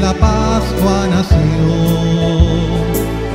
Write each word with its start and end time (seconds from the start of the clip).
la 0.00 0.12
Pascua 0.14 1.06
nació. 1.08 1.38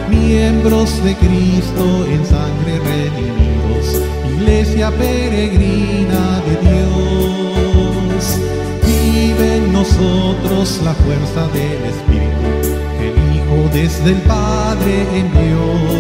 Miembros 0.10 1.04
de 1.04 1.16
Cristo 1.16 2.06
en 2.06 2.26
sangre 2.26 2.80
redimidos, 2.80 4.02
iglesia 4.36 4.92
peregrina 4.92 6.42
de 6.46 6.56
Dios. 6.70 8.38
Vive 8.86 9.58
en 9.58 9.74
nosotros 9.74 10.82
la 10.84 10.94
fuerza 10.94 11.48
del 11.54 11.82
Espíritu 11.94 12.50
que 12.98 13.10
el 13.10 13.18
Hijo 13.36 13.70
desde 13.74 14.12
el 14.12 14.22
Padre 14.22 15.06
envió. 15.14 16.00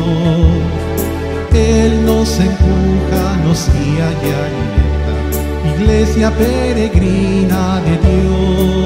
Él 1.53 2.05
nos 2.05 2.39
empuja, 2.39 3.37
nos 3.43 3.67
guía 3.73 4.11
y 4.23 4.29
alimenta, 4.45 5.75
iglesia 5.75 6.31
peregrina 6.31 7.81
de 7.81 7.97
Dios. 8.09 8.78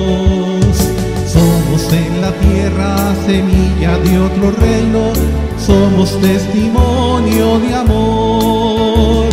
En 1.94 2.22
la 2.22 2.32
tierra 2.32 3.14
semilla 3.24 4.00
de 4.00 4.20
otro 4.20 4.50
reino, 4.60 5.14
somos 5.60 6.20
testimonio 6.20 7.60
de 7.60 7.76
amor. 7.76 9.30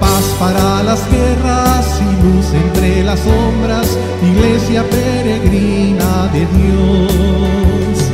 Paz 0.00 0.24
para 0.40 0.82
las 0.84 1.06
guerras 1.10 2.00
y 2.00 2.22
luz 2.24 2.46
entre 2.54 3.04
las 3.04 3.20
sombras, 3.20 3.98
iglesia 4.22 4.84
peregrina 4.88 6.30
de 6.32 6.46
Dios. 6.56 8.10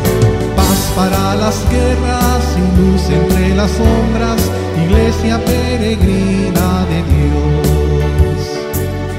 Paz 0.56 0.80
para 0.97 1.36
las 1.36 1.64
guerras 1.70 2.42
y 2.56 2.80
luz 2.80 3.03
entre 3.10 3.55
las 3.55 3.70
sombras, 3.70 4.41
iglesia 4.84 5.38
peregrina 5.44 6.84
de 6.91 7.00
Dios. 7.14 8.41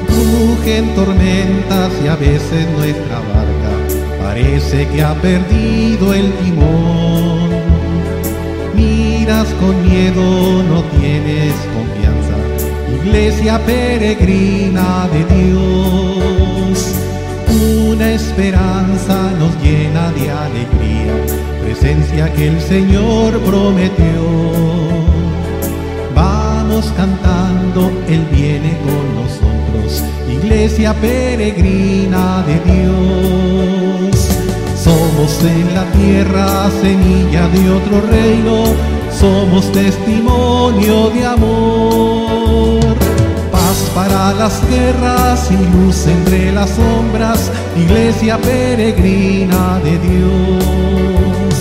Rugen 0.09 0.93
tormentas 0.95 1.91
y 2.03 2.07
a 2.09 2.17
veces 2.17 2.67
nuestra 2.75 3.19
barca 3.19 3.38
parece 4.29 4.87
que 4.89 5.01
ha 5.01 5.15
perdido 5.15 6.13
el 6.13 6.31
timón. 6.41 7.49
Miras 8.75 9.47
con 9.59 9.73
miedo, 9.89 10.23
no 10.71 10.83
tienes 10.99 11.53
confianza. 11.75 12.37
Iglesia 12.99 13.57
peregrina 13.65 15.07
de 15.13 15.21
Dios. 15.35 16.77
Una 17.91 18.11
esperanza 18.11 19.17
nos 19.39 19.53
llena 19.63 20.11
de 20.11 20.25
alegría, 20.45 21.15
presencia 21.63 22.31
que 22.33 22.49
el 22.49 22.61
Señor 22.61 23.39
prometió. 23.39 24.21
Vamos 26.13 26.85
cantando, 26.95 27.91
Él 28.07 28.23
viene 28.31 28.77
con 28.85 29.05
nosotros, 29.19 30.03
iglesia 30.29 30.93
peregrina 30.93 32.43
de 32.43 32.55
Dios. 32.71 33.98
Somos 34.89 35.43
en 35.43 35.75
la 35.75 35.85
tierra 35.91 36.71
semilla 36.81 37.47
de 37.49 37.69
otro 37.69 38.01
reino, 38.09 38.73
somos 39.11 39.71
testimonio 39.71 41.11
de 41.11 41.25
amor. 41.27 42.95
Paz 43.51 43.91
para 43.93 44.33
las 44.33 44.67
guerras 44.67 45.47
y 45.51 45.57
luz 45.75 46.07
entre 46.07 46.51
las 46.51 46.71
sombras, 46.71 47.51
iglesia 47.77 48.39
peregrina 48.39 49.79
de 49.83 49.99
Dios. 49.99 51.53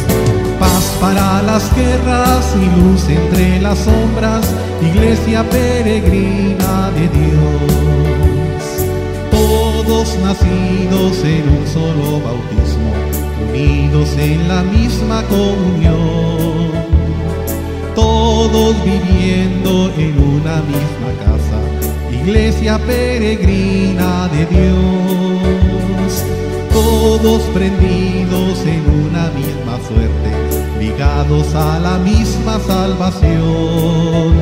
Paz 0.58 0.96
para 0.98 1.42
las 1.42 1.70
guerras 1.76 2.54
y 2.56 2.80
luz 2.80 3.10
entre 3.10 3.60
las 3.60 3.78
sombras, 3.80 4.46
iglesia 4.80 5.44
peregrina 5.50 6.90
de 6.96 7.08
Dios. 7.08 8.08
Todos 9.30 10.16
nacidos 10.22 11.24
en 11.24 11.44
un 11.58 11.66
solo 11.66 12.20
bautismo, 12.20 12.67
unidos 13.58 14.16
en 14.18 14.48
la 14.48 14.62
misma 14.62 15.22
comunión. 15.24 15.98
Todos 17.94 18.76
viviendo 18.84 19.90
en 19.96 20.18
una 20.18 20.62
misma 20.62 21.10
casa, 21.24 21.58
iglesia 22.10 22.78
peregrina 22.78 24.28
de 24.28 24.46
Dios. 24.46 26.24
Todos 26.72 27.42
prendidos 27.54 28.60
en 28.64 28.84
una 29.06 29.30
misma 29.30 29.78
suerte, 29.88 30.78
ligados 30.78 31.54
a 31.54 31.78
la 31.80 31.98
misma 31.98 32.60
salvación. 32.60 34.34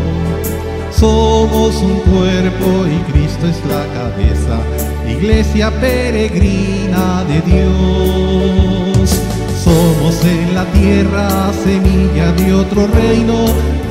Somos 0.91 1.77
un 1.83 2.01
cuerpo 2.11 2.87
y 2.87 3.13
Cristo 3.13 3.47
es 3.47 3.61
la 3.67 3.85
cabeza, 3.93 4.61
iglesia 5.07 5.71
peregrina 5.81 7.25
de 7.25 7.41
Dios. 7.43 8.86
En 10.27 10.57
la 10.57 10.65
tierra 10.73 11.53
semilla 11.63 12.33
de 12.33 12.53
otro 12.53 12.89
reino, 12.89 13.47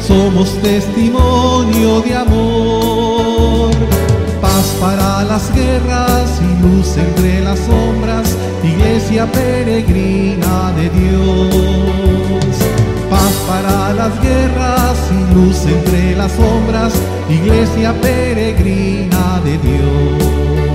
somos 0.06 0.62
testimonio 0.62 2.02
de 2.02 2.14
amor. 2.14 3.72
Paz 4.42 4.76
para 4.82 5.24
las 5.24 5.50
guerras 5.56 6.42
y 6.42 6.62
luz 6.62 6.98
entre 6.98 7.40
las 7.40 7.58
sombras, 7.60 8.36
iglesia 8.64 9.32
peregrina 9.32 10.74
de 10.76 10.90
Dios. 10.90 12.56
Paz 13.10 13.34
para 13.48 13.94
las 13.94 14.22
guerras 14.22 14.98
y 15.12 15.34
luz 15.36 15.66
entre 15.66 16.18
las 16.18 16.34
sombras, 16.34 16.94
iglesia 17.30 17.94
peregrina 18.02 19.40
de 19.46 19.58
Dios. 19.60 20.75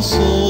De 0.00 0.49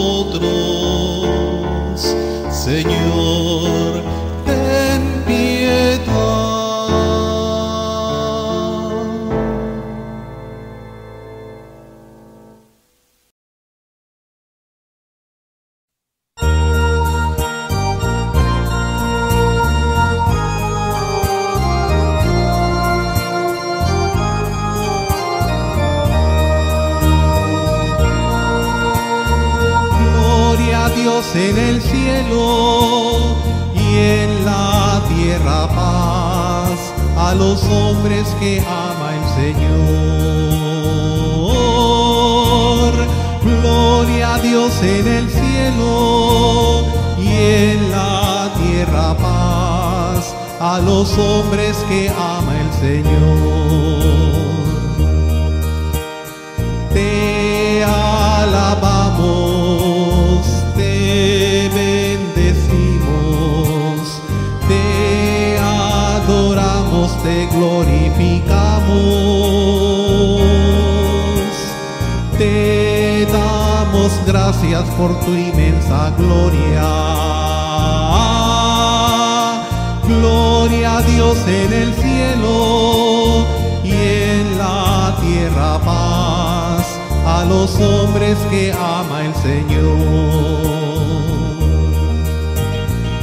Gloria 80.61 80.99
a 80.99 81.03
Dios 81.03 81.39
en 81.47 81.73
el 81.73 81.95
cielo 81.95 83.47
y 83.83 83.93
en 83.93 84.59
la 84.59 85.17
tierra 85.23 85.79
paz 85.83 86.99
a 87.25 87.47
los 87.49 87.81
hombres 87.81 88.37
que 88.51 88.71
ama 88.71 89.25
el 89.25 89.35
Señor. 89.37 89.97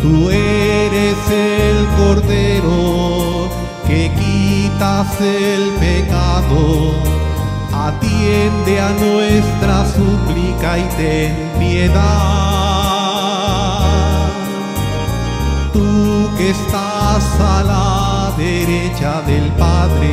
Tú 0.01 0.31
eres 0.31 1.17
el 1.29 1.85
Cordero 1.95 3.49
que 3.85 4.11
quitas 4.15 5.21
el 5.21 5.73
pecado. 5.73 6.95
Atiende 7.71 8.81
a 8.81 8.89
nuestra 8.93 9.85
súplica 9.85 10.79
y 10.79 10.89
ten 10.97 11.51
piedad. 11.59 12.07
Tú 15.71 16.31
que 16.35 16.49
estás 16.49 16.86
a 17.17 17.63
la 17.63 18.31
derecha 18.37 19.23
del 19.23 19.51
Padre. 19.53 20.05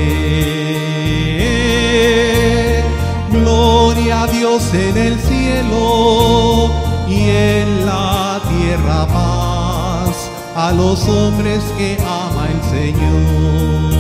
Gloria 3.31 4.23
a 4.23 4.27
Dios 4.27 4.73
en 4.73 4.97
el 4.97 5.21
cielo 5.21 6.71
y 7.07 7.29
en 7.29 7.85
la 7.85 8.41
tierra 8.49 9.07
paz 9.07 10.31
a 10.57 10.73
los 10.73 11.07
hombres 11.07 11.63
que 11.77 11.99
ama 12.01 12.49
el 12.55 12.63
Señor. 12.71 13.93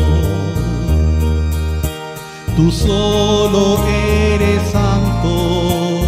Tú 2.56 2.70
solo 2.70 3.84
eres 3.86 4.62
santo, 4.70 6.00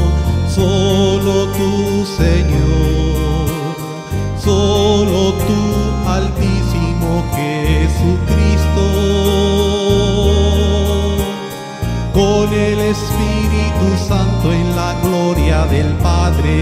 solo 0.48 1.48
tú 1.58 2.06
Señor, 2.16 3.76
solo 4.42 5.34
tú 5.46 5.95
Jesucristo 7.36 8.86
con 12.14 12.52
el 12.52 12.78
Espíritu 12.80 13.96
Santo 14.08 14.52
en 14.52 14.74
la 14.74 14.94
gloria 15.02 15.66
del 15.66 15.92
Padre. 15.96 16.52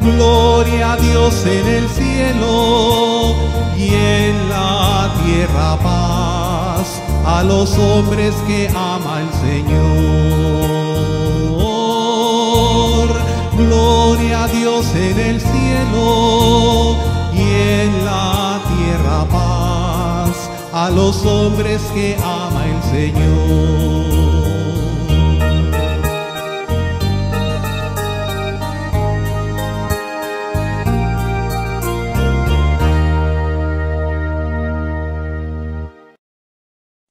Gloria 0.00 0.92
a 0.92 0.96
Dios 0.96 1.44
en 1.44 1.66
el 1.66 1.88
cielo 1.90 3.34
y 3.76 3.88
en 3.94 4.48
la 4.48 5.12
tierra 5.22 5.76
paz 5.82 7.02
a 7.26 7.42
los 7.42 7.76
hombres 7.76 8.34
que 8.46 8.68
ama 8.68 9.20
el 9.20 9.30
Señor. 9.46 9.82
Gloria 13.58 14.44
a 14.44 14.48
Dios 14.48 14.86
en 14.94 15.18
el 15.18 15.38
cielo 15.40 17.11
en 17.62 18.04
la 18.04 18.60
tierra 18.72 19.28
paz 19.28 20.50
a 20.72 20.90
los 20.90 21.24
hombres 21.24 21.80
que 21.94 22.16
ama 22.16 22.66
el 22.66 22.82
Señor. 22.90 24.42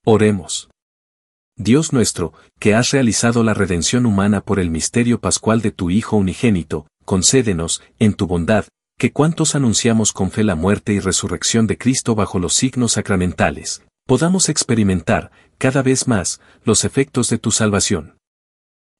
Oremos. 0.04 0.68
Dios 1.56 1.92
nuestro, 1.92 2.32
que 2.58 2.74
has 2.74 2.90
realizado 2.90 3.44
la 3.44 3.54
redención 3.54 4.04
humana 4.04 4.40
por 4.40 4.58
el 4.58 4.68
misterio 4.68 5.20
pascual 5.20 5.62
de 5.62 5.70
tu 5.70 5.90
Hijo 5.90 6.16
unigénito, 6.16 6.86
concédenos, 7.04 7.82
en 7.98 8.14
tu 8.14 8.26
bondad, 8.26 8.64
que 9.02 9.12
cuantos 9.12 9.56
anunciamos 9.56 10.12
con 10.12 10.30
fe 10.30 10.44
la 10.44 10.54
muerte 10.54 10.92
y 10.92 11.00
resurrección 11.00 11.66
de 11.66 11.76
Cristo 11.76 12.14
bajo 12.14 12.38
los 12.38 12.54
signos 12.54 12.92
sacramentales, 12.92 13.84
podamos 14.06 14.48
experimentar, 14.48 15.32
cada 15.58 15.82
vez 15.82 16.06
más, 16.06 16.40
los 16.62 16.84
efectos 16.84 17.28
de 17.28 17.38
tu 17.38 17.50
salvación. 17.50 18.16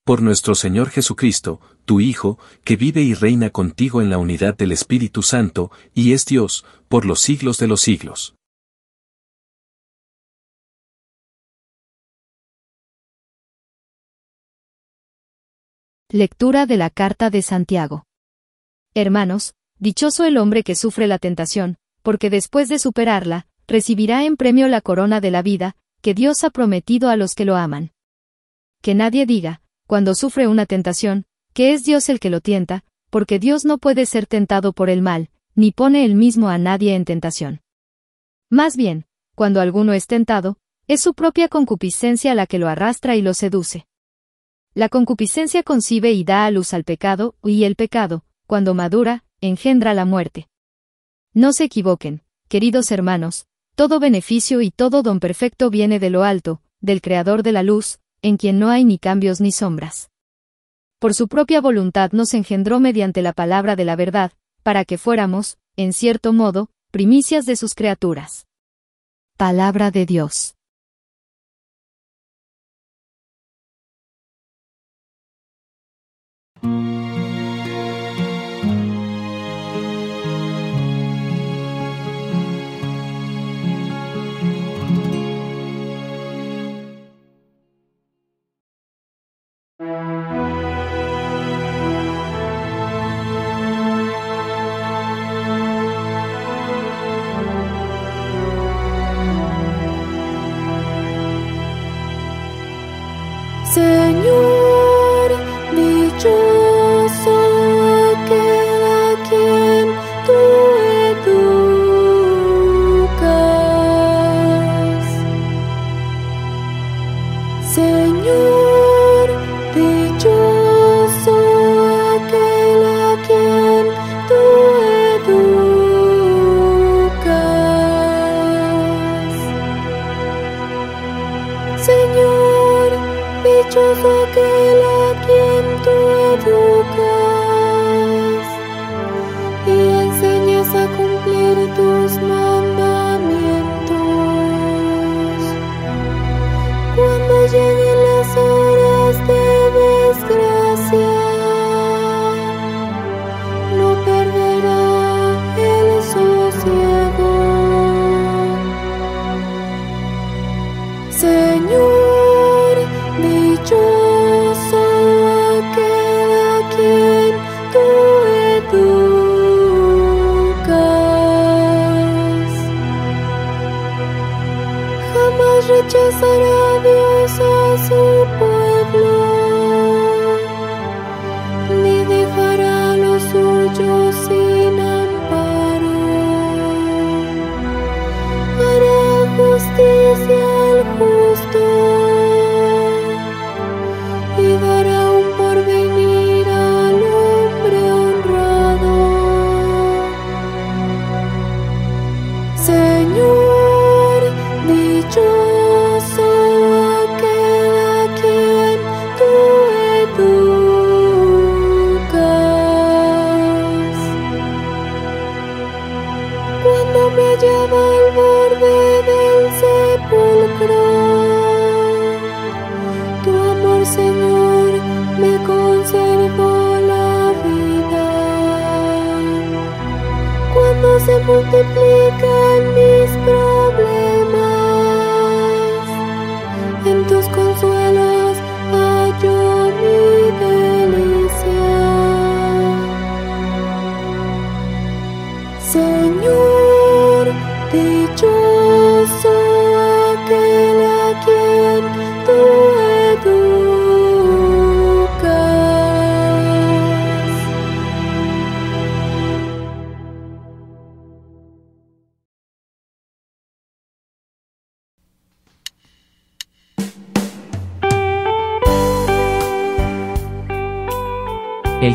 Por 0.05 0.21
nuestro 0.21 0.57
Señor 0.57 0.91
Jesucristo, 0.91 1.61
tu 1.85 2.01
Hijo, 2.01 2.41
que 2.65 2.75
vive 2.75 3.03
y 3.03 3.15
reina 3.15 3.51
contigo 3.51 4.03
en 4.03 4.11
la 4.11 4.19
unidad 4.19 4.57
del 4.57 4.73
Espíritu 4.73 5.23
Santo, 5.23 5.71
y 5.95 6.15
es 6.15 6.27
Dios, 6.27 6.65
por 6.89 7.05
los 7.05 7.21
siglos 7.21 7.59
de 7.59 7.69
los 7.69 7.81
siglos. 7.81 8.35
Lectura 16.11 16.67
de 16.67 16.77
la 16.77 16.91
Carta 16.91 17.31
de 17.31 17.43
Santiago. 17.43 18.03
Hermanos, 18.95 19.55
dichoso 19.83 20.25
el 20.25 20.39
hombre 20.39 20.63
que 20.63 20.77
sufre 20.77 21.09
la 21.09 21.19
tentación, 21.19 21.77
porque 22.03 22.31
después 22.31 22.69
de 22.69 22.79
superarla, 22.79 23.49
recibirá 23.67 24.25
en 24.25 24.37
premio 24.37 24.69
la 24.69 24.81
corona 24.81 25.21
de 25.21 25.33
la 25.33 25.43
vida, 25.43 25.75
que 26.01 26.15
Dios 26.15 26.45
ha 26.45 26.51
prometido 26.51 27.09
a 27.09 27.17
los 27.17 27.35
que 27.35 27.45
lo 27.45 27.57
aman. 27.57 27.91
Que 28.81 28.95
nadie 28.95 29.27
diga, 29.27 29.61
cuando 29.89 30.15
sufre 30.15 30.47
una 30.47 30.67
tentación, 30.67 31.25
que 31.53 31.73
es 31.73 31.83
Dios 31.83 32.09
el 32.11 32.21
que 32.21 32.31
lo 32.31 32.41
tienta, 32.41 32.85
porque 33.11 33.41
Dios 33.41 33.65
no 33.65 33.79
puede 33.79 34.07
ser 34.07 34.29
tentado 34.29 34.73
por 34.73 34.89
el 34.89 35.03
mal, 35.03 35.31
ni 35.57 35.73
pone 35.73 36.05
él 36.05 36.15
mismo 36.15 36.49
a 36.49 36.59
nadie 36.59 36.95
en 36.95 37.05
tentación. 37.05 37.61
Más 38.51 38.77
bien, 38.77 39.07
cuando 39.35 39.61
alguno 39.61 39.95
es 39.95 40.07
tentado, 40.07 40.59
es 40.87 41.01
su 41.01 41.13
propia 41.13 41.49
concupiscencia 41.49 42.37
la 42.37 42.47
que 42.47 42.61
lo 42.61 42.69
arrastra 42.69 43.17
y 43.17 43.23
lo 43.23 43.35
seduce. 43.35 43.89
La 44.75 44.89
concupiscencia 44.89 45.65
concibe 45.65 46.13
y 46.13 46.23
da 46.23 46.47
a 46.47 46.53
luz 46.53 46.73
al 46.73 46.85
pecado, 46.85 47.35
y 47.43 47.65
el 47.65 47.75
pecado, 47.75 48.25
cuando 48.47 48.75
madura, 48.75 49.25
engendra 49.43 49.93
la 49.93 50.05
muerte. 50.05 50.49
No 51.35 51.53
se 51.53 51.65
equivoquen, 51.65 52.23
queridos 52.49 52.91
hermanos, 52.93 53.47
todo 53.75 54.01
beneficio 54.01 54.63
y 54.63 54.71
todo 54.71 55.03
don 55.03 55.21
perfecto 55.21 55.69
viene 55.69 55.99
de 55.99 56.11
lo 56.11 56.23
alto, 56.23 56.63
del 56.81 57.03
Creador 57.03 57.43
de 57.43 57.53
la 57.53 57.63
luz, 57.63 57.99
en 58.23 58.37
quien 58.37 58.59
no 58.59 58.71
hay 58.71 58.85
ni 58.85 58.99
cambios 58.99 59.41
ni 59.41 59.51
sombras. 59.51 60.11
Por 60.99 61.15
su 61.15 61.27
propia 61.27 61.61
voluntad 61.61 62.13
nos 62.13 62.33
engendró 62.35 62.79
mediante 62.79 63.23
la 63.23 63.33
palabra 63.33 63.75
de 63.75 63.85
la 63.85 63.97
verdad, 63.97 64.33
para 64.63 64.85
que 64.85 64.99
fuéramos, 64.99 65.59
en 65.77 65.93
cierto 65.93 66.33
modo, 66.33 66.71
primicias 66.93 67.45
de 67.45 67.57
sus 67.57 67.75
criaturas. 67.75 68.47
Palabra 69.37 69.91
de 69.91 70.07
Dios. 70.07 70.55
Señor, 89.83 90.22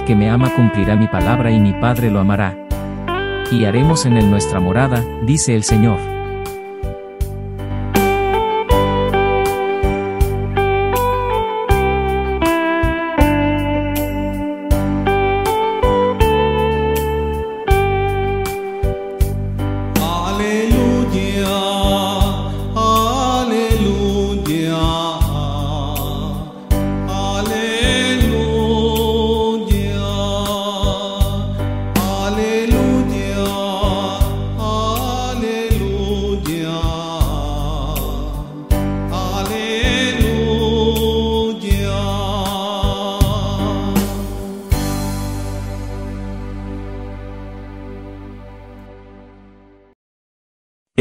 que 0.08 0.16
me 0.16 0.30
ama 0.30 0.50
cumplirá 0.56 0.96
mi 0.96 1.08
palabra 1.08 1.52
y 1.52 1.60
mi 1.60 1.74
Padre 1.74 2.10
lo 2.10 2.22
amará. 2.22 2.56
Y 3.52 3.66
haremos 3.66 4.06
en 4.06 4.16
él 4.16 4.32
nuestra 4.32 4.62
morada, 4.62 5.04
dice 5.24 5.54
el 5.54 5.66
Señor. 5.66 6.17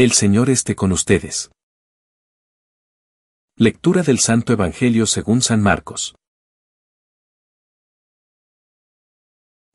El 0.07 0.13
Señor 0.13 0.49
esté 0.49 0.73
con 0.73 0.93
ustedes. 0.93 1.51
Lectura 3.57 4.03
del 4.03 4.19
Santo 4.19 4.53
Evangelio 4.53 5.05
según 5.05 5.41
San 5.41 5.61
Marcos. 5.61 6.15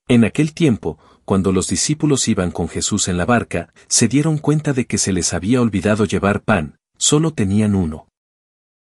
En 0.08 0.24
aquel 0.24 0.54
tiempo, 0.54 0.98
cuando 1.26 1.52
los 1.52 1.68
discípulos 1.68 2.28
iban 2.28 2.50
con 2.50 2.70
Jesús 2.70 3.08
en 3.08 3.18
la 3.18 3.26
barca, 3.26 3.74
se 3.88 4.08
dieron 4.08 4.38
cuenta 4.38 4.72
de 4.72 4.86
que 4.86 4.96
se 4.96 5.12
les 5.12 5.34
había 5.34 5.60
olvidado 5.60 6.06
llevar 6.06 6.42
pan, 6.42 6.78
solo 6.96 7.34
tenían 7.34 7.74
uno. 7.74 8.08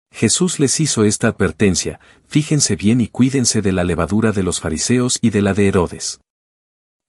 Jesús 0.09 0.57
les 0.57 0.79
hizo 0.79 1.03
esta 1.03 1.27
advertencia, 1.27 1.99
fíjense 2.27 2.77
bien 2.77 3.01
y 3.01 3.09
cuídense 3.09 3.61
de 3.61 3.73
la 3.73 3.83
levadura 3.83 4.31
de 4.31 4.43
los 4.43 4.61
fariseos 4.61 5.19
y 5.21 5.31
de 5.31 5.41
la 5.41 5.53
de 5.53 5.67
Herodes. 5.67 6.21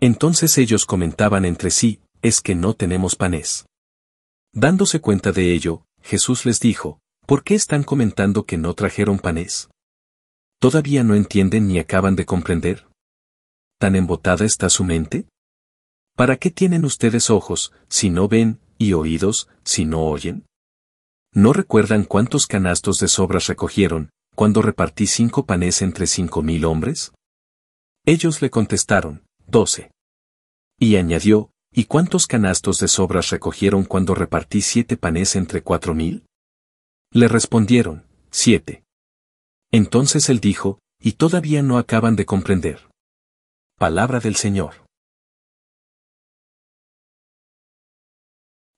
Entonces 0.00 0.58
ellos 0.58 0.84
comentaban 0.84 1.44
entre 1.44 1.70
sí, 1.70 2.00
es 2.22 2.40
que 2.40 2.56
no 2.56 2.74
tenemos 2.74 3.14
panes. 3.14 3.66
Dándose 4.54 5.00
cuenta 5.00 5.32
de 5.32 5.54
ello, 5.54 5.86
Jesús 6.02 6.44
les 6.44 6.60
dijo, 6.60 7.00
¿por 7.26 7.42
qué 7.42 7.54
están 7.54 7.84
comentando 7.84 8.44
que 8.44 8.58
no 8.58 8.74
trajeron 8.74 9.18
panes? 9.18 9.70
¿Todavía 10.60 11.02
no 11.04 11.14
entienden 11.14 11.68
ni 11.68 11.78
acaban 11.78 12.16
de 12.16 12.26
comprender? 12.26 12.86
¿Tan 13.78 13.96
embotada 13.96 14.44
está 14.44 14.68
su 14.68 14.84
mente? 14.84 15.26
¿Para 16.16 16.36
qué 16.36 16.50
tienen 16.50 16.84
ustedes 16.84 17.30
ojos, 17.30 17.72
si 17.88 18.10
no 18.10 18.28
ven, 18.28 18.60
y 18.76 18.92
oídos, 18.92 19.48
si 19.64 19.86
no 19.86 20.02
oyen? 20.02 20.44
¿No 21.32 21.54
recuerdan 21.54 22.04
cuántos 22.04 22.46
canastos 22.46 22.98
de 22.98 23.08
sobras 23.08 23.46
recogieron, 23.46 24.10
cuando 24.36 24.60
repartí 24.60 25.06
cinco 25.06 25.46
panes 25.46 25.80
entre 25.80 26.06
cinco 26.06 26.42
mil 26.42 26.66
hombres? 26.66 27.12
Ellos 28.04 28.42
le 28.42 28.50
contestaron, 28.50 29.24
doce. 29.46 29.90
Y 30.78 30.96
añadió, 30.96 31.51
¿y 31.72 31.84
cuántos 31.84 32.26
canastos 32.26 32.78
de 32.78 32.88
sobras 32.88 33.30
recogieron 33.30 33.84
cuando 33.84 34.14
repartí 34.14 34.60
siete 34.60 34.96
panes 34.96 35.36
entre 35.36 35.62
cuatro 35.62 35.94
mil? 35.94 36.24
Le 37.10 37.28
respondieron, 37.28 38.04
siete. 38.30 38.84
Entonces 39.70 40.28
él 40.28 40.40
dijo, 40.40 40.78
y 41.00 41.12
todavía 41.12 41.62
no 41.62 41.78
acaban 41.78 42.14
de 42.14 42.26
comprender. 42.26 42.88
Palabra 43.78 44.20
del 44.20 44.36
Señor. 44.36 44.74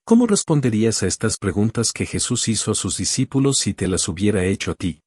¿Cómo 0.06 0.26
responderías 0.26 1.02
a 1.02 1.06
estas 1.06 1.38
preguntas 1.38 1.90
que 1.92 2.06
Jesús 2.06 2.48
hizo 2.48 2.70
a 2.70 2.74
sus 2.74 2.98
discípulos 2.98 3.58
si 3.58 3.72
te 3.72 3.88
las 3.88 4.06
hubiera 4.06 4.44
hecho 4.44 4.72
a 4.72 4.74
ti? 4.74 5.00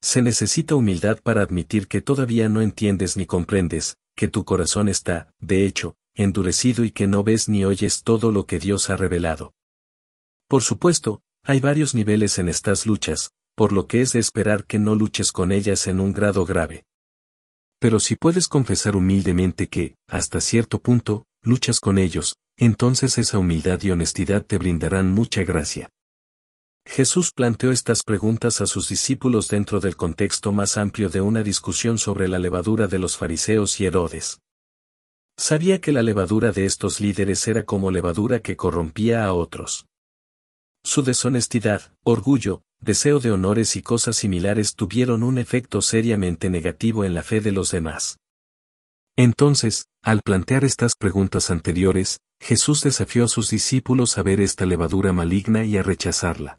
Se 0.00 0.22
necesita 0.22 0.74
humildad 0.76 1.18
para 1.22 1.42
admitir 1.42 1.88
que 1.88 2.00
todavía 2.00 2.48
no 2.48 2.62
entiendes 2.62 3.16
ni 3.16 3.26
comprendes, 3.26 3.96
que 4.16 4.28
tu 4.28 4.44
corazón 4.44 4.88
está, 4.88 5.30
de 5.40 5.66
hecho, 5.66 5.97
endurecido 6.18 6.84
y 6.84 6.90
que 6.90 7.06
no 7.06 7.22
ves 7.22 7.48
ni 7.48 7.64
oyes 7.64 8.02
todo 8.02 8.32
lo 8.32 8.44
que 8.44 8.58
Dios 8.58 8.90
ha 8.90 8.96
revelado. 8.96 9.54
Por 10.48 10.62
supuesto, 10.62 11.22
hay 11.44 11.60
varios 11.60 11.94
niveles 11.94 12.38
en 12.38 12.48
estas 12.48 12.84
luchas, 12.84 13.30
por 13.54 13.72
lo 13.72 13.86
que 13.86 14.02
es 14.02 14.12
de 14.12 14.18
esperar 14.18 14.64
que 14.64 14.78
no 14.78 14.94
luches 14.94 15.32
con 15.32 15.52
ellas 15.52 15.86
en 15.86 16.00
un 16.00 16.12
grado 16.12 16.44
grave. 16.44 16.84
Pero 17.78 18.00
si 18.00 18.16
puedes 18.16 18.48
confesar 18.48 18.96
humildemente 18.96 19.68
que, 19.68 19.94
hasta 20.08 20.40
cierto 20.40 20.80
punto, 20.80 21.26
luchas 21.42 21.78
con 21.78 21.98
ellos, 21.98 22.36
entonces 22.56 23.16
esa 23.18 23.38
humildad 23.38 23.80
y 23.82 23.92
honestidad 23.92 24.44
te 24.44 24.58
brindarán 24.58 25.12
mucha 25.12 25.44
gracia. 25.44 25.88
Jesús 26.84 27.30
planteó 27.32 27.70
estas 27.70 28.02
preguntas 28.02 28.60
a 28.60 28.66
sus 28.66 28.88
discípulos 28.88 29.48
dentro 29.48 29.78
del 29.78 29.94
contexto 29.94 30.50
más 30.50 30.76
amplio 30.76 31.10
de 31.10 31.20
una 31.20 31.42
discusión 31.44 31.98
sobre 31.98 32.26
la 32.26 32.38
levadura 32.40 32.88
de 32.88 32.98
los 32.98 33.16
fariseos 33.16 33.78
y 33.80 33.86
Herodes. 33.86 34.40
Sabía 35.38 35.80
que 35.80 35.92
la 35.92 36.02
levadura 36.02 36.50
de 36.50 36.64
estos 36.64 37.00
líderes 37.00 37.46
era 37.46 37.64
como 37.64 37.92
levadura 37.92 38.40
que 38.40 38.56
corrompía 38.56 39.24
a 39.24 39.32
otros. 39.32 39.86
Su 40.84 41.02
deshonestidad, 41.02 41.94
orgullo, 42.02 42.62
deseo 42.80 43.20
de 43.20 43.30
honores 43.30 43.76
y 43.76 43.82
cosas 43.82 44.16
similares 44.16 44.74
tuvieron 44.74 45.22
un 45.22 45.38
efecto 45.38 45.80
seriamente 45.80 46.50
negativo 46.50 47.04
en 47.04 47.14
la 47.14 47.22
fe 47.22 47.40
de 47.40 47.52
los 47.52 47.70
demás. 47.70 48.18
Entonces, 49.16 49.86
al 50.02 50.22
plantear 50.22 50.64
estas 50.64 50.94
preguntas 50.96 51.50
anteriores, 51.50 52.18
Jesús 52.40 52.82
desafió 52.82 53.24
a 53.24 53.28
sus 53.28 53.48
discípulos 53.48 54.18
a 54.18 54.24
ver 54.24 54.40
esta 54.40 54.66
levadura 54.66 55.12
maligna 55.12 55.64
y 55.64 55.76
a 55.76 55.84
rechazarla. 55.84 56.58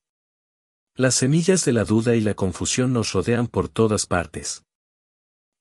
Las 0.95 1.15
semillas 1.15 1.65
de 1.65 1.73
la 1.73 1.83
duda 1.83 2.15
y 2.15 2.21
la 2.21 2.33
confusión 2.33 2.93
nos 2.93 3.11
rodean 3.11 3.47
por 3.47 3.67
todas 3.67 4.05
partes. 4.05 4.63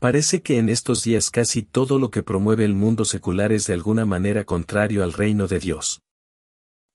Parece 0.01 0.43
que 0.43 0.59
en 0.59 0.69
estos 0.69 1.03
días 1.03 1.29
casi 1.29 1.63
todo 1.63 1.99
lo 1.99 2.13
que 2.13 2.23
promueve 2.23 2.65
el 2.65 2.75
mundo 2.75 3.05
secular 3.05 3.51
es 3.51 3.67
de 3.67 3.75
alguna 3.75 4.07
manera 4.07 4.45
contrario 4.45 5.03
al 5.03 5.13
reino 5.13 5.49
de 5.49 5.59
Dios. 5.59 6.03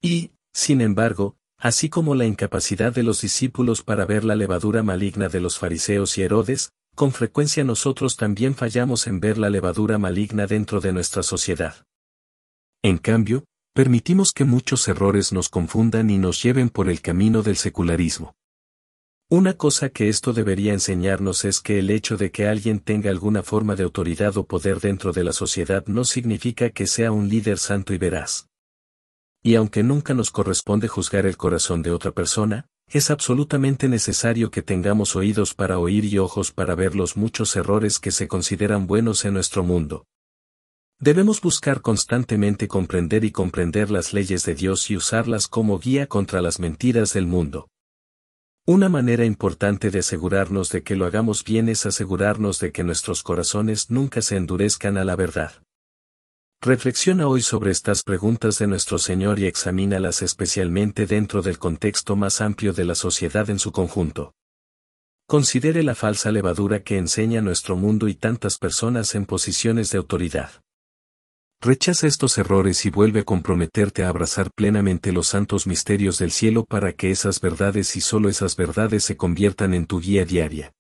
Y, 0.02 0.32
sin 0.54 0.80
embargo, 0.80 1.36
así 1.58 1.90
como 1.90 2.16
la 2.16 2.26
incapacidad 2.26 2.94
de 2.94 3.04
los 3.04 3.20
discípulos 3.20 3.84
para 3.84 4.06
ver 4.06 4.24
la 4.24 4.36
levadura 4.36 4.84
maligna 4.84 5.28
de 5.28 5.42
los 5.42 5.60
fariseos 5.60 6.18
y 6.18 6.22
Herodes, 6.22 6.72
con 6.96 7.12
frecuencia 7.12 7.66
nosotros 7.66 8.16
también 8.16 8.56
fallamos 8.56 9.06
en 9.08 9.20
ver 9.20 9.38
la 9.38 9.50
levadura 9.50 9.98
maligna 9.98 10.48
dentro 10.48 10.80
de 10.80 10.94
nuestra 10.94 11.24
sociedad. 11.24 11.86
En 12.84 12.98
cambio, 13.00 13.44
permitimos 13.74 14.32
que 14.32 14.46
muchos 14.46 14.88
errores 14.88 15.34
nos 15.34 15.50
confundan 15.50 16.10
y 16.10 16.20
nos 16.20 16.42
lleven 16.42 16.70
por 16.70 16.90
el 16.90 17.02
camino 17.02 17.44
del 17.44 17.58
secularismo. 17.58 18.34
Una 19.30 19.54
cosa 19.54 19.90
que 19.90 20.10
esto 20.10 20.34
debería 20.34 20.74
enseñarnos 20.74 21.44
es 21.46 21.60
que 21.60 21.80
el 21.80 21.90
hecho 21.90 22.18
de 22.18 22.32
que 22.32 22.48
alguien 22.48 22.80
tenga 22.80 23.10
alguna 23.10 23.42
forma 23.42 23.76
de 23.76 23.84
autoridad 23.84 24.38
o 24.38 24.46
poder 24.46 24.80
dentro 24.80 25.12
de 25.12 25.24
la 25.24 25.34
sociedad 25.34 25.86
no 25.88 26.04
significa 26.04 26.70
que 26.70 26.86
sea 26.86 27.12
un 27.12 27.30
líder 27.30 27.58
santo 27.58 27.94
y 27.94 27.98
veraz. 27.98 28.48
Y 29.42 29.56
aunque 29.56 29.84
nunca 29.84 30.14
nos 30.14 30.30
corresponde 30.30 30.88
juzgar 30.88 31.26
el 31.26 31.36
corazón 31.36 31.82
de 31.82 31.92
otra 31.92 32.12
persona, 32.12 32.68
es 32.88 33.10
absolutamente 33.10 33.88
necesario 33.88 34.52
que 34.52 34.62
tengamos 34.62 35.16
oídos 35.16 35.56
para 35.56 35.80
oír 35.80 36.06
y 36.06 36.20
ojos 36.20 36.52
para 36.52 36.76
ver 36.76 36.96
los 36.96 37.18
muchos 37.18 37.56
errores 37.56 38.00
que 38.00 38.12
se 38.12 38.28
consideran 38.28 38.86
buenos 38.88 39.26
en 39.26 39.34
nuestro 39.34 39.64
mundo. 39.64 40.06
Debemos 41.00 41.42
buscar 41.42 41.82
constantemente 41.82 42.68
comprender 42.68 43.26
y 43.26 43.32
comprender 43.32 43.90
las 43.90 44.14
leyes 44.14 44.46
de 44.46 44.54
Dios 44.54 44.92
y 44.92 44.96
usarlas 44.96 45.48
como 45.48 45.80
guía 45.80 46.08
contra 46.08 46.42
las 46.42 46.60
mentiras 46.60 47.14
del 47.14 47.26
mundo. 47.26 47.68
Una 48.66 48.88
manera 48.88 49.26
importante 49.26 49.92
de 49.92 50.00
asegurarnos 50.00 50.70
de 50.70 50.84
que 50.84 50.96
lo 50.96 51.06
hagamos 51.06 51.44
bien 51.44 51.68
es 51.68 51.86
asegurarnos 51.86 52.60
de 52.60 52.72
que 52.72 52.86
nuestros 52.86 53.22
corazones 53.22 53.92
nunca 53.92 54.22
se 54.22 54.38
endurezcan 54.38 54.96
a 54.96 55.04
la 55.04 55.18
verdad. 55.18 55.52
Reflexiona 56.62 57.28
hoy 57.28 57.42
sobre 57.42 57.72
estas 57.72 58.04
preguntas 58.04 58.60
de 58.60 58.68
nuestro 58.68 59.00
Señor 59.00 59.40
y 59.40 59.48
examínalas 59.48 60.22
especialmente 60.22 61.08
dentro 61.08 61.42
del 61.42 61.60
contexto 61.60 62.16
más 62.16 62.40
amplio 62.40 62.72
de 62.72 62.86
la 62.86 62.96
sociedad 62.96 63.50
en 63.50 63.60
su 63.60 63.74
conjunto. 63.74 64.34
Considere 65.28 65.84
la 65.84 65.94
falsa 65.94 66.32
levadura 66.32 66.84
que 66.84 66.98
enseña 66.98 67.42
nuestro 67.42 67.76
mundo 67.76 68.08
y 68.08 68.14
tantas 68.14 68.58
personas 68.58 69.14
en 69.14 69.26
posiciones 69.26 69.92
de 69.92 69.98
autoridad. 69.98 70.52
Rechaza 71.66 72.08
estos 72.08 72.38
errores 72.38 72.86
y 72.86 72.90
vuelve 72.90 73.22
a 73.22 73.24
comprometerte 73.24 74.04
a 74.04 74.10
abrazar 74.10 74.52
plenamente 74.52 75.14
los 75.14 75.30
santos 75.30 75.66
misterios 75.66 76.18
del 76.18 76.32
cielo 76.32 76.66
para 76.66 76.92
que 76.92 77.10
esas 77.10 77.40
verdades 77.40 77.96
y 77.96 78.02
solo 78.02 78.28
esas 78.28 78.58
verdades 78.58 79.06
se 79.06 79.16
conviertan 79.16 79.74
en 79.74 79.86
tu 79.86 80.02
guía 80.02 80.26
diaria. 80.26 80.74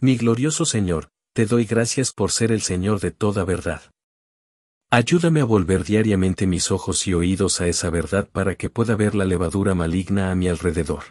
Mi 0.00 0.16
glorioso 0.16 0.64
Señor, 0.64 1.10
te 1.32 1.46
doy 1.46 1.64
gracias 1.64 2.12
por 2.12 2.32
ser 2.32 2.50
el 2.50 2.60
Señor 2.60 2.98
de 2.98 3.12
toda 3.12 3.44
verdad. 3.44 3.82
Ayúdame 4.90 5.40
a 5.40 5.44
volver 5.44 5.84
diariamente 5.84 6.48
mis 6.48 6.72
ojos 6.72 7.06
y 7.06 7.14
oídos 7.14 7.60
a 7.60 7.68
esa 7.68 7.88
verdad 7.88 8.28
para 8.28 8.56
que 8.56 8.70
pueda 8.70 8.96
ver 8.96 9.14
la 9.14 9.24
levadura 9.24 9.76
maligna 9.76 10.32
a 10.32 10.34
mi 10.34 10.48
alrededor. 10.48 11.04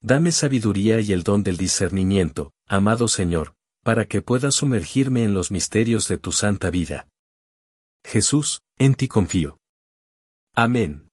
Dame 0.00 0.32
sabiduría 0.32 0.98
y 0.98 1.12
el 1.12 1.22
don 1.22 1.44
del 1.44 1.56
discernimiento, 1.56 2.50
amado 2.66 3.06
Señor, 3.06 3.54
para 3.84 4.06
que 4.06 4.22
pueda 4.22 4.50
sumergirme 4.50 5.22
en 5.22 5.34
los 5.34 5.52
misterios 5.52 6.08
de 6.08 6.18
tu 6.18 6.32
santa 6.32 6.70
vida. 6.70 7.06
Jesús, 8.06 8.62
en 8.78 8.94
ti 8.94 9.08
confío. 9.08 9.58
Amén. 10.54 11.08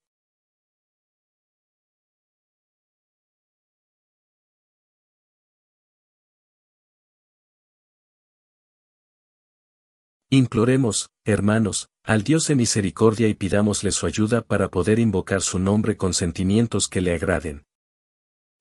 Imploremos, 10.30 11.10
hermanos, 11.26 11.90
al 12.04 12.24
Dios 12.24 12.48
de 12.48 12.56
misericordia 12.56 13.28
y 13.28 13.34
pidámosle 13.34 13.92
su 13.92 14.06
ayuda 14.06 14.42
para 14.42 14.70
poder 14.70 15.00
invocar 15.00 15.42
su 15.42 15.58
nombre 15.58 15.98
con 15.98 16.14
sentimientos 16.14 16.88
que 16.88 17.02
le 17.02 17.16
agraden. 17.16 17.64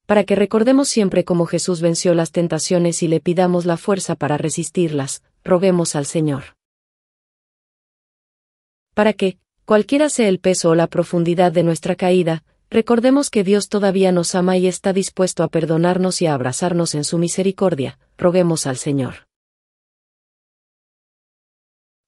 Para 0.06 0.24
que 0.24 0.36
recordemos 0.36 0.88
siempre 0.88 1.24
cómo 1.24 1.44
Jesús 1.44 1.82
venció 1.82 2.14
las 2.14 2.32
tentaciones 2.32 3.02
y 3.02 3.08
le 3.08 3.20
pidamos 3.20 3.66
la 3.66 3.76
fuerza 3.76 4.14
para 4.16 4.38
resistirlas, 4.38 5.22
roguemos 5.44 5.94
al 5.96 6.06
Señor. 6.06 6.44
Para 8.94 9.12
que, 9.12 9.38
cualquiera 9.64 10.08
sea 10.08 10.28
el 10.28 10.38
peso 10.38 10.70
o 10.70 10.74
la 10.74 10.86
profundidad 10.86 11.52
de 11.52 11.62
nuestra 11.62 11.96
caída, 11.96 12.44
recordemos 12.70 13.30
que 13.30 13.44
Dios 13.44 13.68
todavía 13.68 14.12
nos 14.12 14.34
ama 14.34 14.56
y 14.56 14.66
está 14.66 14.92
dispuesto 14.92 15.42
a 15.42 15.48
perdonarnos 15.48 16.22
y 16.22 16.26
a 16.26 16.34
abrazarnos 16.34 16.94
en 16.94 17.04
su 17.04 17.18
misericordia, 17.18 17.98
roguemos 18.16 18.66
al 18.66 18.76
Señor 18.76 19.26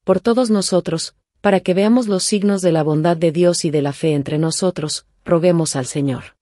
por 0.05 0.21
todos 0.21 0.51
nosotros, 0.51 1.17
para 1.41 1.61
que 1.61 1.75
veamos 1.75 2.07
los 2.07 2.25
signos 2.25 2.61
de 2.61 2.73
la 2.73 2.83
bondad 2.83 3.17
de 3.17 3.33
Dios 3.33 3.65
y 3.65 3.71
de 3.71 3.83
la 3.83 3.93
fe 3.93 4.13
entre 4.13 4.39
nosotros, 4.39 5.07
roguemos 5.25 5.77
al 5.77 5.87
Señor. 5.87 6.37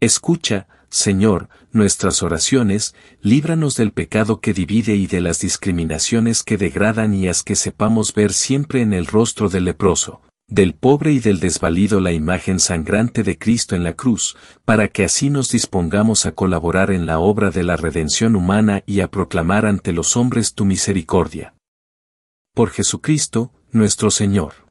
Escucha, 0.00 0.66
Señor, 0.94 1.48
nuestras 1.72 2.22
oraciones, 2.22 2.94
líbranos 3.20 3.76
del 3.76 3.90
pecado 3.90 4.40
que 4.40 4.54
divide 4.54 4.94
y 4.94 5.08
de 5.08 5.20
las 5.20 5.40
discriminaciones 5.40 6.44
que 6.44 6.56
degradan 6.56 7.14
y 7.14 7.26
haz 7.26 7.42
que 7.42 7.56
sepamos 7.56 8.14
ver 8.14 8.32
siempre 8.32 8.80
en 8.80 8.92
el 8.92 9.06
rostro 9.06 9.48
del 9.48 9.64
leproso, 9.64 10.22
del 10.46 10.72
pobre 10.72 11.10
y 11.10 11.18
del 11.18 11.40
desvalido 11.40 11.98
la 11.98 12.12
imagen 12.12 12.60
sangrante 12.60 13.24
de 13.24 13.36
Cristo 13.36 13.74
en 13.74 13.82
la 13.82 13.94
cruz, 13.94 14.36
para 14.64 14.86
que 14.86 15.02
así 15.02 15.30
nos 15.30 15.50
dispongamos 15.50 16.26
a 16.26 16.32
colaborar 16.32 16.92
en 16.92 17.06
la 17.06 17.18
obra 17.18 17.50
de 17.50 17.64
la 17.64 17.74
redención 17.74 18.36
humana 18.36 18.84
y 18.86 19.00
a 19.00 19.10
proclamar 19.10 19.66
ante 19.66 19.92
los 19.92 20.16
hombres 20.16 20.54
tu 20.54 20.64
misericordia. 20.64 21.56
Por 22.54 22.70
Jesucristo, 22.70 23.50
nuestro 23.72 24.12
Señor. 24.12 24.63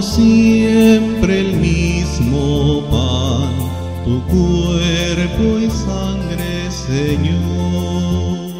Siempre 0.00 1.40
el 1.40 1.56
mismo 1.56 2.82
pan, 2.90 3.52
tu 4.04 4.22
cuerpo 4.24 5.58
y 5.58 5.70
sangre, 5.70 6.70
Señor. 6.70 8.52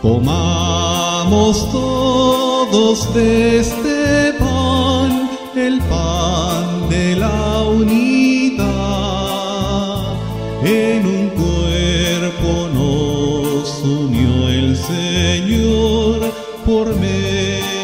Comamos 0.00 1.70
todos 1.72 3.12
de 3.12 3.58
este 3.58 4.32
pan, 4.38 5.30
el 5.56 5.80
pan 5.80 6.88
de 6.88 7.16
la 7.16 7.62
unidad. 7.64 8.68
En 10.64 11.06
un 11.06 11.28
cuerpo 11.30 12.68
nos 12.72 13.82
unió 13.82 14.48
el 14.48 14.76
Señor 14.76 16.32
por 16.64 16.94
medio 16.96 17.79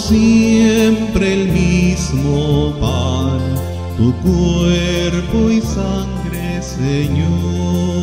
siempre 0.00 1.34
el 1.34 1.48
mismo 1.48 2.74
pan, 2.80 3.40
tu 3.96 4.12
cuerpo 4.22 5.50
y 5.50 5.60
sangre, 5.60 6.62
Señor. 6.62 8.00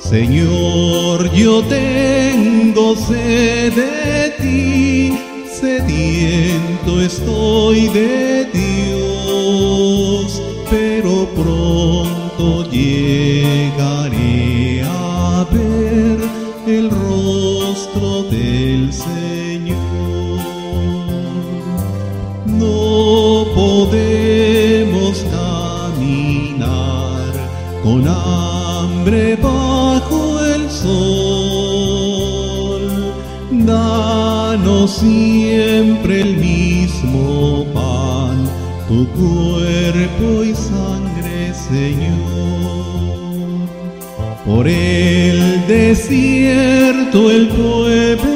Señor, 0.00 1.32
yo 1.32 1.62
tengo 1.64 2.96
sed 2.96 3.72
de 3.72 4.30
ti, 4.40 5.18
sediento 5.60 7.00
estoy 7.00 7.88
de 7.88 8.44
Dios, 8.52 8.71
bajo 29.42 30.44
el 30.44 30.70
sol. 30.70 32.02
Danos 33.50 34.90
siempre 34.92 36.20
el 36.20 36.36
mismo 36.36 37.64
pan, 37.74 38.48
tu 38.88 39.06
cuerpo 39.08 40.44
y 40.44 40.54
sangre, 40.54 41.52
Señor. 41.54 42.12
Por 44.46 44.66
el 44.68 45.66
desierto 45.66 47.30
el 47.30 47.48
pueblo 47.48 48.31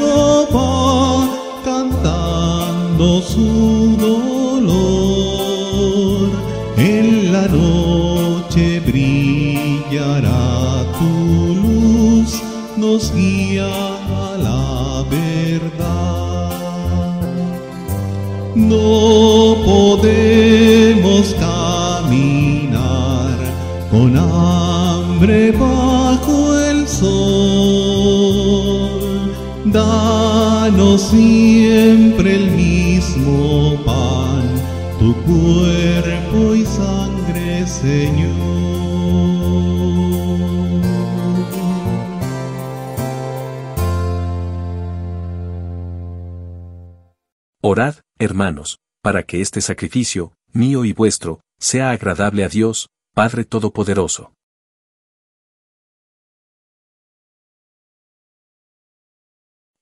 nos 12.96 13.12
guía 13.12 13.68
a 13.68 14.36
la 14.38 15.04
verdad. 15.10 16.50
No 18.54 19.56
podemos 19.70 21.24
caminar 21.46 23.36
con 23.90 24.16
hambre 24.16 25.52
bajo 25.52 26.58
el 26.70 26.88
sol. 26.88 27.10
Danos 29.66 31.02
siempre 31.02 32.36
el 32.36 32.50
mismo 32.52 33.76
pan, 33.84 34.44
tu 34.98 35.08
cuerpo 35.28 36.54
y 36.54 36.64
sangre, 36.64 37.66
Señor. 37.66 38.15
Orad, 47.68 47.96
hermanos, 48.20 48.78
para 49.02 49.24
que 49.24 49.40
este 49.40 49.60
sacrificio, 49.60 50.34
mío 50.52 50.84
y 50.84 50.92
vuestro, 50.92 51.40
sea 51.58 51.90
agradable 51.90 52.44
a 52.44 52.48
Dios, 52.48 52.90
Padre 53.12 53.44
Todopoderoso. 53.44 54.32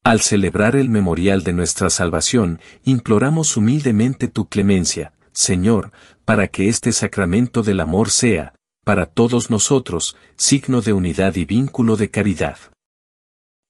Al 0.03 0.23
celebrar 0.23 0.77
el 0.77 0.89
memorial 0.89 1.45
de 1.45 1.53
nuestra 1.53 1.91
salvación, 1.91 2.59
imploramos 2.85 3.55
humildemente 3.55 4.29
tu 4.29 4.49
clemencia, 4.49 5.13
Señor, 5.33 5.93
para 6.25 6.49
que 6.49 6.71
este 6.71 6.91
sacramento 6.91 7.63
del 7.63 7.81
amor 7.81 8.09
sea, 8.09 8.55
para 8.87 9.05
todos 9.05 9.51
nosotros, 9.51 10.17
signo 10.37 10.81
de 10.81 10.95
unidad 10.95 11.35
y 11.37 11.45
vínculo 11.45 11.99
de 11.99 12.11
caridad. 12.11 12.57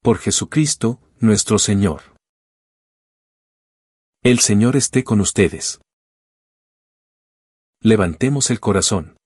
Por 0.05 0.18
Jesucristo, 0.18 1.00
nuestro 1.18 1.59
Señor. 1.59 2.13
El 4.27 4.39
Señor 4.39 4.75
esté 4.75 5.05
con 5.05 5.21
ustedes. 5.21 5.83
Levantemos 7.83 8.49
el 8.49 8.59
corazón. 8.59 9.19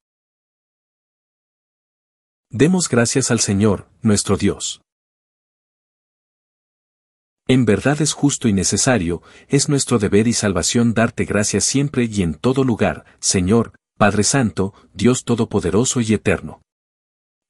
Demos 2.50 2.88
gracias 2.88 3.30
al 3.30 3.38
Señor, 3.38 3.88
nuestro 4.02 4.36
Dios. 4.36 4.82
En 7.46 7.64
verdad 7.64 8.02
es 8.02 8.12
justo 8.12 8.48
y 8.48 8.52
necesario, 8.52 9.22
es 9.46 9.68
nuestro 9.68 10.00
deber 10.00 10.26
y 10.26 10.32
salvación 10.32 10.94
darte 10.94 11.26
gracias 11.26 11.62
siempre 11.62 12.06
y 12.10 12.22
en 12.22 12.34
todo 12.34 12.64
lugar, 12.64 13.04
Señor, 13.20 13.76
Padre 13.98 14.24
Santo, 14.24 14.74
Dios 14.94 15.22
Todopoderoso 15.22 16.00
y 16.00 16.12
Eterno. 16.12 16.60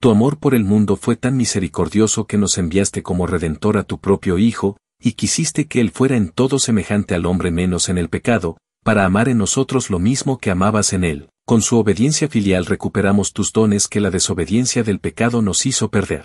Tu 0.02 0.10
amor 0.10 0.38
por 0.38 0.54
el 0.54 0.64
mundo 0.64 0.96
fue 0.96 1.16
tan 1.16 1.38
misericordioso 1.38 2.26
que 2.26 2.36
nos 2.36 2.58
enviaste 2.58 3.02
como 3.02 3.26
Redentor 3.26 3.78
a 3.78 3.84
tu 3.84 3.98
propio 4.00 4.36
Hijo, 4.36 4.76
y 5.00 5.12
quisiste 5.12 5.66
que 5.66 5.80
Él 5.80 5.90
fuera 5.90 6.16
en 6.16 6.28
todo 6.30 6.58
semejante 6.58 7.14
al 7.14 7.26
hombre 7.26 7.50
menos 7.50 7.88
en 7.88 7.98
el 7.98 8.08
pecado, 8.08 8.56
para 8.84 9.04
amar 9.04 9.28
en 9.28 9.38
nosotros 9.38 9.90
lo 9.90 9.98
mismo 9.98 10.38
que 10.38 10.50
amabas 10.50 10.92
en 10.92 11.04
Él. 11.04 11.28
Con 11.46 11.62
su 11.62 11.78
obediencia 11.78 12.28
filial 12.28 12.66
recuperamos 12.66 13.32
tus 13.32 13.52
dones 13.52 13.88
que 13.88 14.00
la 14.00 14.10
desobediencia 14.10 14.82
del 14.82 14.98
pecado 14.98 15.40
nos 15.40 15.64
hizo 15.66 15.90
perder. 15.90 16.24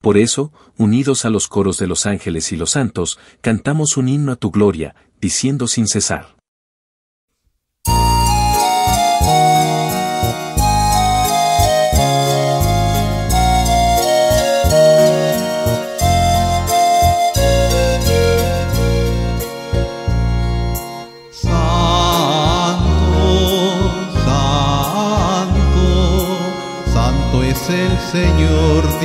Por 0.00 0.18
eso, 0.18 0.52
unidos 0.76 1.24
a 1.24 1.30
los 1.30 1.48
coros 1.48 1.78
de 1.78 1.86
los 1.86 2.06
ángeles 2.06 2.52
y 2.52 2.56
los 2.56 2.70
santos, 2.70 3.18
cantamos 3.40 3.96
un 3.96 4.08
himno 4.08 4.32
a 4.32 4.36
tu 4.36 4.50
gloria, 4.50 4.94
diciendo 5.20 5.66
sin 5.66 5.88
cesar. 5.88 6.36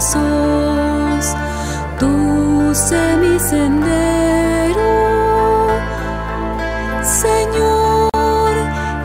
pasos, 0.00 1.36
tú 1.98 2.74
sé 2.74 3.16
mi 3.18 3.38
sendero. 3.38 4.92
Señor, 7.02 8.52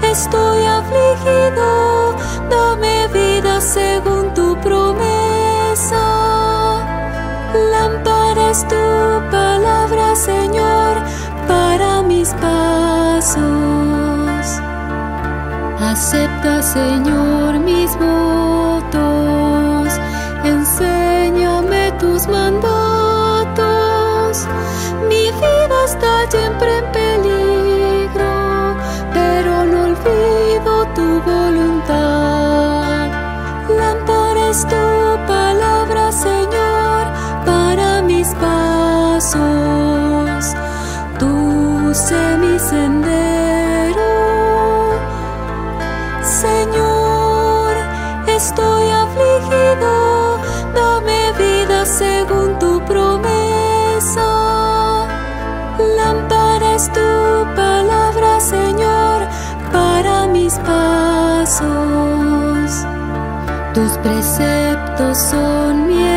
estoy 0.01 0.63
afligido, 0.79 2.15
dame 2.49 3.07
vida 3.09 3.59
según 3.59 4.33
tu 4.33 4.55
promesa. 4.61 6.03
Lámpara 7.73 8.53
tu 8.71 8.85
palabra, 9.31 10.15
Señor, 10.15 10.93
para 11.45 12.03
mis 12.03 12.29
pasos. 12.35 13.43
Acepta, 15.91 16.61
Señor, 16.61 17.59
mis 17.59 17.91
voces 17.99 18.55
sendero. 42.60 44.12
Señor, 46.24 47.74
estoy 48.28 48.89
afligido, 48.89 50.39
dame 50.74 51.32
vida 51.38 51.86
según 51.86 52.58
tu 52.60 52.82
promesa. 52.86 54.30
Lámpara 55.97 56.76
es 56.76 56.91
tu 56.91 57.45
palabra, 57.56 58.39
Señor, 58.39 59.28
para 59.72 60.28
mis 60.28 60.53
pasos. 60.60 61.66
Tus 63.74 63.91
preceptos 63.97 65.18
son 65.18 65.88
mi 65.88 66.14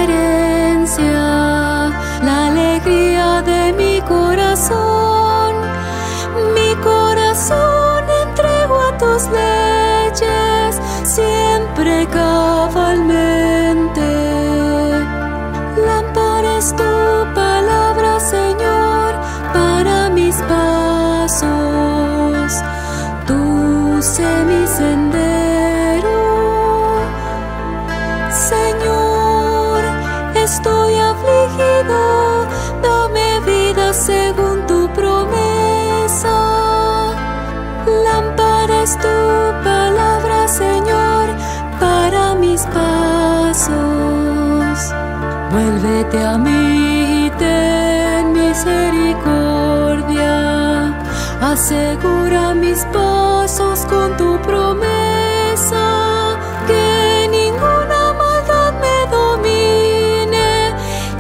Vuélvete 45.51 46.23
a 46.25 46.37
mí 46.37 47.27
y 47.27 47.31
ten 47.39 48.33
misericordia. 48.33 50.95
Asegura 51.41 52.55
mis 52.55 52.85
pasos 52.93 53.87
con 53.87 54.15
tu 54.19 54.39
promesa. 54.43 56.37
Que 56.67 57.29
ninguna 57.31 58.13
maldad 58.13 58.75
me 58.85 59.07
domine 59.11 60.75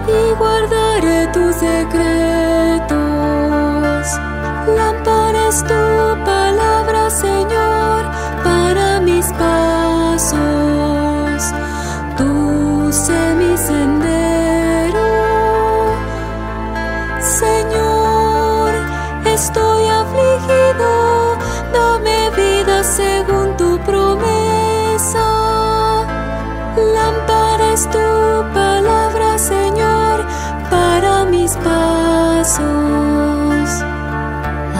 y 0.07 0.35
guardaré 0.35 1.29
tus 1.33 1.57
secretos. 1.57 2.99
Lámpara 4.76 5.49
es 5.49 5.64
tu 5.64 6.18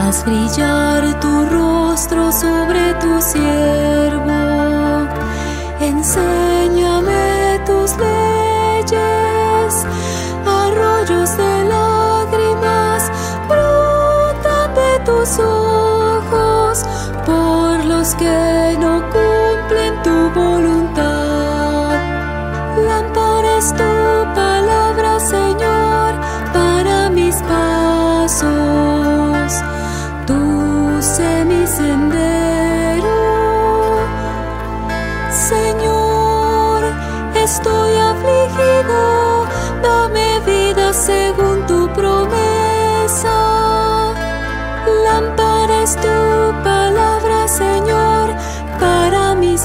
Haz 0.09 0.25
brillar 0.25 1.19
tu 1.21 1.45
rostro 1.45 2.31
sobre 2.31 2.95
tu 2.99 3.21
siervo. 3.21 3.78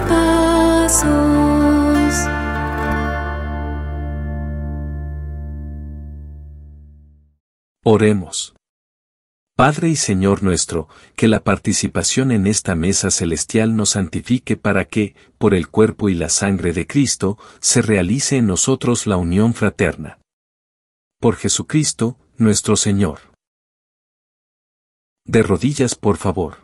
Pasos. 0.03 1.15
Oremos. 7.85 8.55
Padre 9.57 9.91
y 9.91 9.97
Señor 9.97 10.43
nuestro, 10.43 10.89
que 11.15 11.29
la 11.29 11.45
participación 11.45 12.33
en 12.33 12.49
esta 12.49 12.75
mesa 12.75 13.13
celestial 13.13 13.77
nos 13.77 13.91
santifique 13.91 14.57
para 14.57 14.87
que, 14.87 15.15
por 15.39 15.55
el 15.55 15.69
cuerpo 15.69 16.09
y 16.09 16.15
la 16.15 16.29
sangre 16.29 16.73
de 16.73 16.89
Cristo, 16.89 17.39
se 17.61 17.81
realice 17.81 18.39
en 18.39 18.49
nosotros 18.49 19.07
la 19.07 19.17
unión 19.17 19.55
fraterna. 19.55 20.19
Por 21.21 21.37
Jesucristo, 21.37 22.19
nuestro 22.37 22.75
Señor. 22.75 23.21
De 25.25 25.45
rodillas, 25.45 25.95
por 25.95 26.17
favor. 26.17 26.64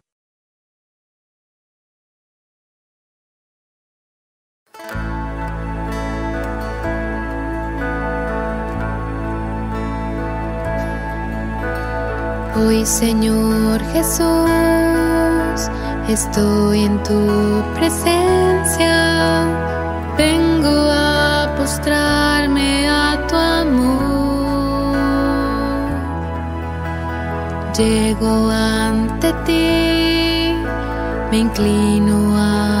Hoy 12.53 12.85
Señor 12.85 13.81
Jesús, 13.93 14.49
estoy 16.09 16.83
en 16.83 17.01
tu 17.03 17.63
presencia, 17.75 19.45
vengo 20.17 20.91
a 20.91 21.55
postrarme 21.57 22.89
a 22.89 23.25
tu 23.29 23.35
amor. 23.37 24.97
Llego 27.77 28.51
ante 28.51 29.31
ti, 29.45 30.53
me 31.31 31.37
inclino 31.37 32.35
a 32.35 32.80